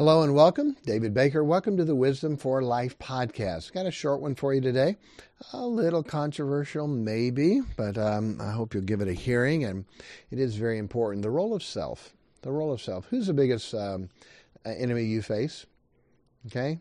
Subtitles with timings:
[0.00, 0.78] Hello and welcome.
[0.86, 1.44] David Baker.
[1.44, 3.74] Welcome to the Wisdom for Life podcast.
[3.74, 4.96] Got a short one for you today.
[5.52, 9.62] A little controversial, maybe, but um, I hope you'll give it a hearing.
[9.62, 9.84] And
[10.30, 11.22] it is very important.
[11.22, 12.14] The role of self.
[12.40, 13.08] The role of self.
[13.10, 14.08] Who's the biggest um,
[14.64, 15.66] enemy you face?
[16.46, 16.78] Okay.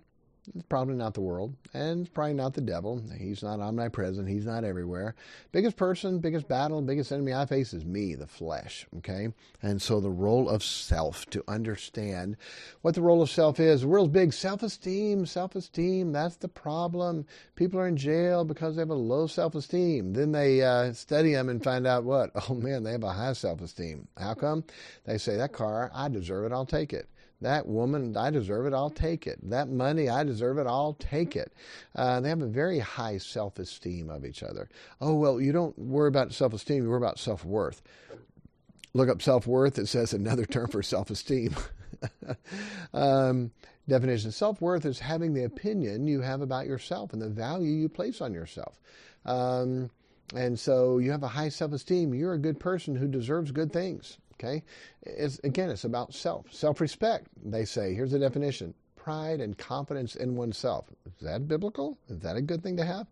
[0.56, 3.02] It's probably not the world, and it's probably not the devil.
[3.18, 4.28] He's not omnipresent.
[4.28, 5.16] He's not everywhere.
[5.52, 8.88] Biggest person, biggest battle, biggest enemy I face is me, the flesh.
[8.98, 9.30] Okay,
[9.62, 12.38] and so the role of self to understand
[12.82, 13.82] what the role of self is.
[13.82, 16.12] The world's big self-esteem, self-esteem.
[16.12, 17.26] That's the problem.
[17.56, 20.14] People are in jail because they have a low self-esteem.
[20.14, 22.32] Then they uh, study them and find out what?
[22.50, 24.08] Oh man, they have a high self-esteem.
[24.18, 24.64] How come?
[25.06, 26.56] They say that car, I deserve it.
[26.56, 27.08] I'll take it.
[27.42, 29.40] That woman, I deserve it, I'll take it.
[29.50, 31.54] That money, I deserve it, I'll take it.
[31.96, 34.70] Uh, they have a very high self esteem of each other.
[35.00, 37.82] Oh, well, you don't worry about self esteem, you worry about self worth.
[38.94, 41.56] Look up self worth, it says another term for self esteem.
[42.94, 43.52] um,
[43.88, 47.88] definition self worth is having the opinion you have about yourself and the value you
[47.88, 48.80] place on yourself.
[49.26, 49.90] Um,
[50.36, 53.72] and so you have a high self esteem, you're a good person who deserves good
[53.72, 54.18] things.
[54.40, 54.64] Okay?
[55.04, 56.52] It's, again, it's about self.
[56.54, 57.94] Self respect, they say.
[57.94, 60.86] Here's the definition pride and confidence in oneself.
[61.06, 61.98] Is that biblical?
[62.10, 63.08] Is that a good thing to have?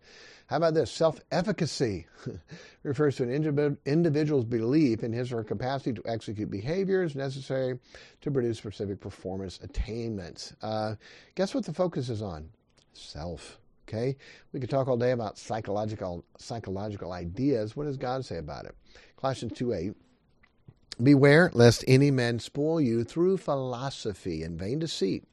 [0.48, 0.92] How about this?
[0.92, 2.06] Self efficacy
[2.84, 7.80] refers to an individual's belief in his or her capacity to execute behaviors necessary
[8.22, 10.54] to produce specific performance attainments.
[10.62, 10.96] Uh,
[11.36, 12.50] guess what the focus is on?
[12.94, 13.60] Self.
[13.88, 14.18] Okay?
[14.52, 17.76] We could talk all day about psychological psychological ideas.
[17.76, 18.76] What does God say about it?
[19.18, 19.94] Colossians 2 8
[21.02, 25.26] Beware lest any man spoil you through philosophy and vain deceit,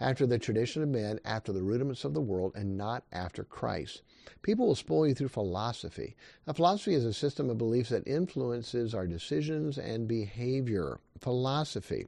[0.00, 4.02] after the tradition of men, after the rudiments of the world, and not after Christ.
[4.42, 6.16] People will spoil you through philosophy.
[6.46, 11.00] A philosophy is a system of beliefs that influences our decisions and behavior.
[11.20, 12.06] Philosophy.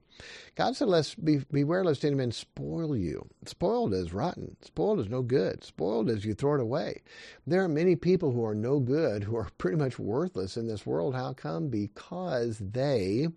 [0.55, 3.27] God said, lest, be, Beware lest any man spoil you.
[3.47, 4.57] Spoiled is rotten.
[4.61, 5.65] Spoiled is no good.
[5.65, 7.03] Spoiled is you throw it away.
[7.47, 10.85] There are many people who are no good, who are pretty much worthless in this
[10.85, 11.15] world.
[11.15, 11.69] How come?
[11.69, 13.29] Because they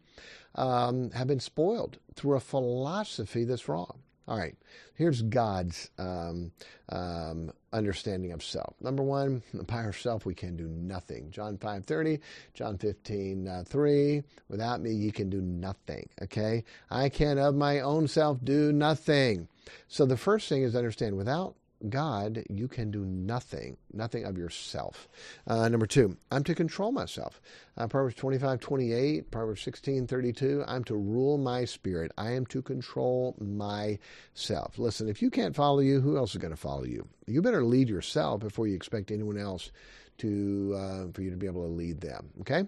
[0.56, 4.00] um, have been spoiled through a philosophy that's wrong.
[4.28, 4.56] All right,
[4.96, 6.52] here's God's um,
[6.90, 8.76] um, understanding of self.
[8.80, 11.32] Number one, by ourselves we can do nothing.
[11.32, 12.20] John 5.30,
[12.54, 16.64] John 15, uh, 3, without me you can do nothing, okay?
[16.90, 19.48] I can of my own self do nothing.
[19.88, 21.56] So the first thing is understand, without
[21.90, 25.08] God, you can do nothing, nothing of yourself.
[25.48, 27.42] Uh, number two, I'm to control myself.
[27.78, 32.12] Uh, Proverbs 25, 28, Proverbs 16, 32, I'm to rule my spirit.
[32.18, 34.78] I am to control myself.
[34.78, 37.08] Listen, if you can't follow you, who else is going to follow you?
[37.28, 39.72] You better lead yourself before you expect anyone else
[40.20, 42.30] to uh, for you to be able to lead them.
[42.42, 42.64] Okay.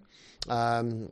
[0.50, 1.12] Um,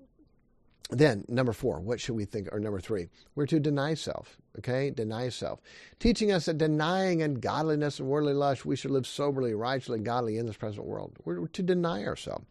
[0.92, 2.50] then, number four, what should we think?
[2.52, 4.38] Or number three, we're to deny self.
[4.58, 5.62] Okay, deny self.
[6.00, 10.46] Teaching us that denying ungodliness and worldly lust, we should live soberly, righteously, godly in
[10.46, 11.14] this present world.
[11.24, 12.46] We're to deny ourselves.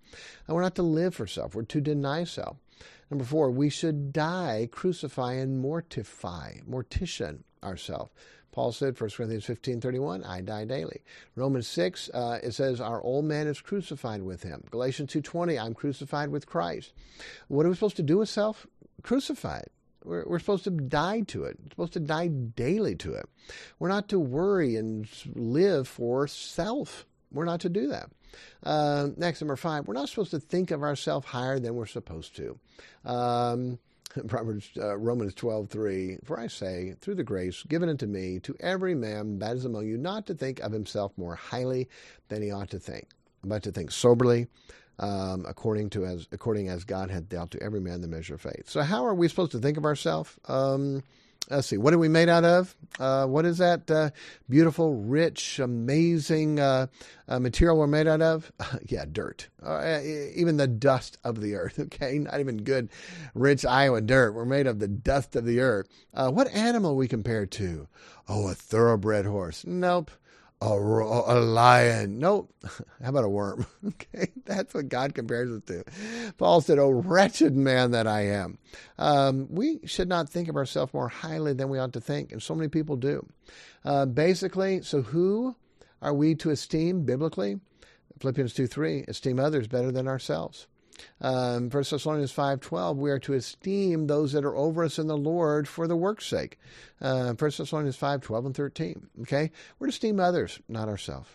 [0.46, 2.56] And we're not to live for self, we're to deny self.
[3.10, 8.10] Number four, we should die, crucify, and mortify, mortician ourselves.
[8.52, 11.02] Paul said, 1 Corinthians 15 31, I die daily.
[11.36, 14.64] Romans 6, uh, it says, Our old man is crucified with him.
[14.70, 16.92] Galatians 2.20, I'm crucified with Christ.
[17.48, 18.66] What are we supposed to do with self?
[19.02, 19.72] Crucify it.
[20.04, 21.58] We're, we're supposed to die to it.
[21.60, 23.28] We're supposed to die daily to it.
[23.78, 27.06] We're not to worry and live for self.
[27.32, 28.10] We're not to do that.
[28.62, 32.36] Uh, next, number five, we're not supposed to think of ourselves higher than we're supposed
[32.36, 32.58] to.
[33.04, 33.78] Um,
[34.28, 38.56] Proverbs, uh, Romans 12, 3, For I say, through the grace given unto me, to
[38.60, 41.88] every man that is among you, not to think of himself more highly
[42.28, 43.08] than he ought to think,
[43.44, 44.48] but to think soberly,
[44.98, 48.40] um, according to as according as God hath dealt to every man the measure of
[48.40, 48.68] faith.
[48.68, 50.38] So, how are we supposed to think of ourselves?
[50.46, 51.02] Um,
[51.48, 52.74] let's see, what are we made out of?
[52.98, 54.10] Uh, what is that uh,
[54.48, 56.86] beautiful, rich, amazing uh,
[57.28, 58.52] uh material we're made out of?
[58.86, 59.48] yeah, dirt.
[59.62, 60.00] Uh,
[60.34, 62.18] even the dust of the earth, okay?
[62.18, 62.90] Not even good,
[63.34, 64.34] rich Iowa dirt.
[64.34, 65.88] We're made of the dust of the earth.
[66.12, 67.88] Uh, what animal we compare to?
[68.28, 69.64] Oh, a thoroughbred horse.
[69.66, 70.10] Nope
[70.60, 72.18] a, a lion.
[72.18, 72.52] Nope.
[73.02, 73.66] How about a worm?
[73.86, 75.84] okay, that's what God compares us to.
[76.38, 78.58] Paul said, "Oh wretched man that I am."
[78.98, 82.42] Um, we should not think of ourselves more highly than we ought to think, and
[82.42, 83.26] so many people do.
[83.84, 85.56] Uh, basically, so who
[86.02, 87.60] are we to esteem biblically?
[88.20, 90.66] Philippians two three: esteem others better than ourselves.
[91.20, 95.16] Um, 1 Thessalonians 5.12, we are to esteem those that are over us in the
[95.16, 96.58] Lord for the work's sake.
[97.00, 99.50] Uh, 1 Thessalonians 5.12 and 13, okay?
[99.78, 101.28] We're to esteem others, not ourselves.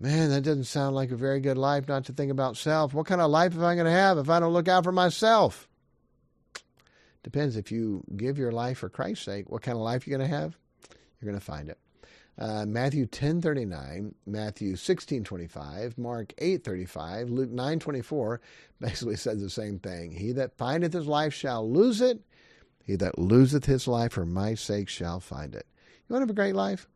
[0.00, 2.94] Man, that doesn't sound like a very good life not to think about self.
[2.94, 4.92] What kind of life am I going to have if I don't look out for
[4.92, 5.68] myself?
[7.22, 10.28] Depends if you give your life for Christ's sake, what kind of life you're going
[10.28, 10.56] to have?
[11.20, 11.78] You're going to find it.
[12.36, 18.38] Uh, Matthew 10:39, Matthew 16:25, Mark 8:35, Luke 9:24
[18.80, 20.12] basically says the same thing.
[20.12, 22.20] He that findeth his life shall lose it.
[22.82, 25.66] He that loseth his life for my sake shall find it.
[26.08, 26.88] You want to have a great life?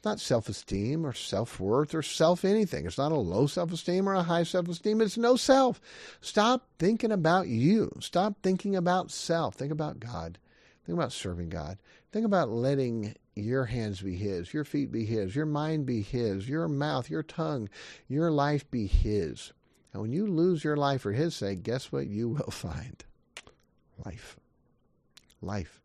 [0.00, 2.86] It's not self-esteem or self-worth or self anything.
[2.86, 5.00] It's not a low self-esteem or a high self-esteem.
[5.02, 5.80] It's no self.
[6.20, 7.94] Stop thinking about you.
[8.00, 9.54] Stop thinking about self.
[9.54, 10.38] Think about God.
[10.84, 11.78] Think about serving God.
[12.12, 16.48] Think about letting your hands be His, your feet be His, your mind be His,
[16.48, 17.68] your mouth, your tongue,
[18.08, 19.52] your life be His.
[19.92, 23.04] And when you lose your life for His sake, guess what you will find?
[24.04, 24.36] Life.
[25.40, 25.80] Life.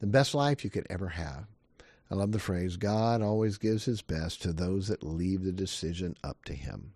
[0.00, 1.46] The best life you could ever have.
[2.10, 6.16] I love the phrase God always gives His best to those that leave the decision
[6.22, 6.92] up to Him.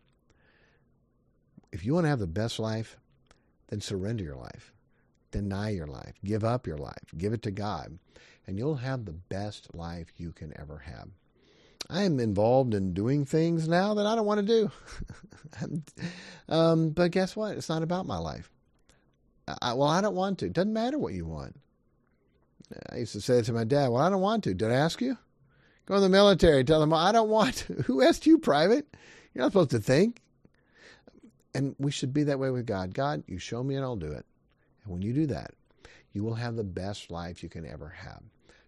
[1.72, 2.98] If you want to have the best life,
[3.68, 4.72] then surrender your life
[5.32, 7.98] deny your life, give up your life, give it to God,
[8.46, 11.08] and you'll have the best life you can ever have.
[11.90, 14.70] I am involved in doing things now that I don't want to
[15.58, 15.82] do.
[16.48, 17.56] um, but guess what?
[17.56, 18.50] It's not about my life.
[19.60, 20.46] I, well, I don't want to.
[20.46, 21.56] It doesn't matter what you want.
[22.90, 23.88] I used to say to my dad.
[23.88, 24.54] Well, I don't want to.
[24.54, 25.18] Did I ask you?
[25.86, 26.64] Go in the military.
[26.64, 27.74] Tell them, I don't want to.
[27.86, 28.86] Who asked you, private?
[29.34, 30.20] You're not supposed to think.
[31.54, 32.94] And we should be that way with God.
[32.94, 34.24] God, you show me and I'll do it.
[34.84, 35.52] And when you do that,
[36.12, 38.22] you will have the best life you can ever have.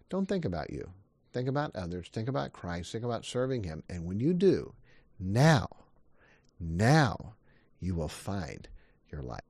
[0.09, 0.89] Don't think about you.
[1.33, 2.07] Think about others.
[2.11, 2.91] Think about Christ.
[2.91, 3.83] Think about serving Him.
[3.89, 4.73] And when you do,
[5.19, 5.67] now,
[6.59, 7.35] now
[7.79, 8.67] you will find
[9.11, 9.41] your life.